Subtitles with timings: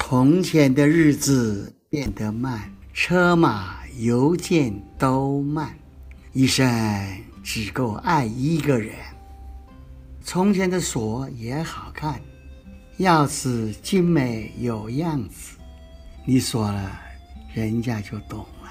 [0.00, 5.76] 从前的日子变得慢，车马邮件都慢，
[6.32, 6.64] 一生
[7.42, 8.94] 只够爱一个人。
[10.22, 12.18] 从前的锁也好看，
[13.00, 15.58] 钥匙精美有样子，
[16.24, 17.00] 你锁了，
[17.52, 18.70] 人家就懂了。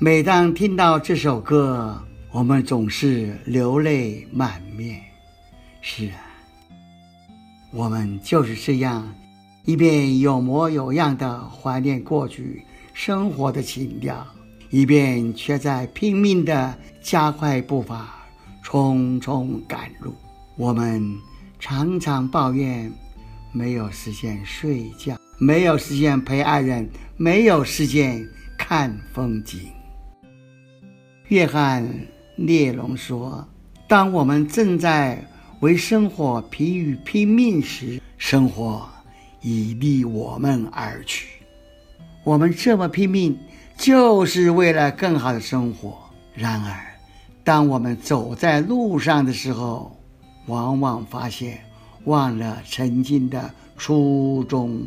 [0.00, 1.96] 每当听到这首歌，
[2.32, 5.00] 我们总是流泪满面。
[5.80, 6.20] 是啊，
[7.72, 9.08] 我们就是这样，
[9.70, 12.60] 一边有模有样的怀念过去
[12.92, 14.26] 生活的情调，
[14.68, 18.12] 一边却在拼命的加快步伐，
[18.64, 20.12] 匆匆赶路。
[20.56, 21.16] 我们
[21.60, 22.92] 常常抱怨
[23.52, 29.60] 没有时间睡觉，没有时间陪爱人，没有时间看风景。
[31.28, 31.88] 约翰
[32.34, 33.46] 列侬说
[33.86, 35.24] ：“当我们正在
[35.60, 38.84] 为生活疲于拼命时，生活
[39.40, 41.28] 已离我们而去。
[42.24, 43.38] 我们这么拼命，
[43.76, 45.98] 就是为了更好的生活。
[46.34, 46.76] 然而，
[47.42, 49.96] 当我们走在路上的时候，
[50.46, 51.60] 往往发现
[52.04, 54.82] 忘了曾经的初衷，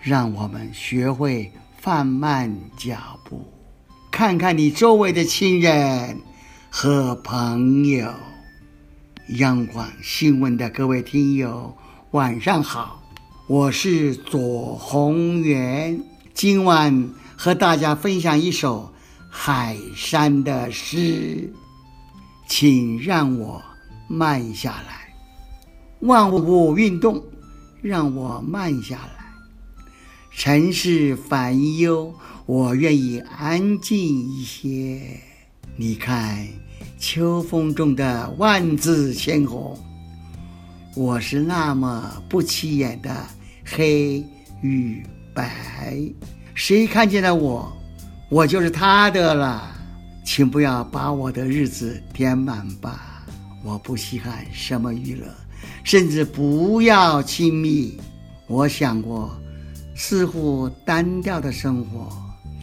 [0.00, 3.44] 让我们学会放慢脚步，
[4.10, 6.16] 看看你周围的亲人
[6.70, 8.12] 和朋友。
[9.38, 11.76] 央广新闻的各位听友，
[12.12, 13.02] 晚上好，
[13.48, 16.02] 我是左宏元，
[16.34, 18.92] 今晚和大家分享一首
[19.30, 21.52] 海山的诗，
[22.48, 23.62] 请让我。
[24.08, 25.12] 慢下来，
[26.00, 27.24] 万物运动，
[27.82, 29.32] 让我慢下来。
[30.30, 32.14] 尘世烦忧，
[32.46, 35.20] 我愿意安静一些。
[35.76, 36.46] 你看，
[37.00, 39.76] 秋风中的万紫千红，
[40.96, 43.14] 我是那么不起眼的
[43.62, 44.24] 黑
[44.62, 46.10] 与白，
[46.54, 47.70] 谁看见了我，
[48.30, 49.70] 我就是他的了。
[50.24, 53.22] 请不要把我的日子填满吧。
[53.62, 55.26] 我不稀罕什么娱乐，
[55.84, 58.00] 甚至不要亲密。
[58.46, 59.30] 我想过，
[59.94, 62.10] 似乎单调的生活，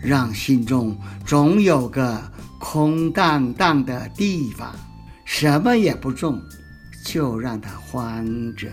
[0.00, 2.22] 让心中总有个
[2.60, 4.72] 空荡荡的地方，
[5.24, 6.40] 什么也不种，
[7.04, 8.68] 就让它欢着。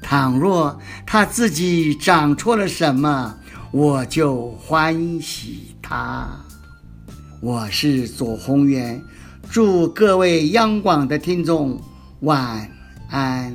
[0.00, 3.36] 倘若他自己长错了什么，
[3.72, 6.28] 我就欢喜他。
[7.40, 9.02] 我是左宏元。
[9.50, 11.80] 祝各位央广的听众
[12.20, 12.70] 晚
[13.10, 13.54] 安。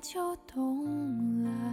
[0.00, 1.69] 就懂了。